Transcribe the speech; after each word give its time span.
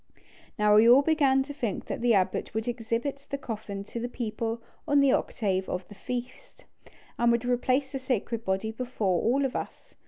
Now 0.57 0.77
we 0.77 0.89
all 0.89 1.03
began 1.03 1.43
to 1.43 1.53
think 1.53 1.85
that 1.85 2.01
the 2.01 2.15
abbot 2.15 2.55
would 2.55 2.67
exhibit 2.67 3.27
the 3.29 3.37
coffin 3.37 3.83
to 3.83 3.99
the 3.99 4.09
people 4.09 4.59
on 4.87 4.99
the 4.99 5.11
octave 5.11 5.69
of 5.69 5.87
the 5.89 5.93
feast, 5.93 6.65
and 7.19 7.31
would 7.31 7.45
replace 7.45 7.91
the 7.91 7.99
sacred 7.99 8.43
body 8.43 8.71
before 8.71 9.21
all 9.21 9.45
of 9.45 9.55
us. 9.55 9.93